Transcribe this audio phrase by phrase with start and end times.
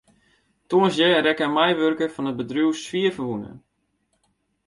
[0.69, 3.51] Tongersdei rekke in meiwurker fan it bedriuw swierferwûne.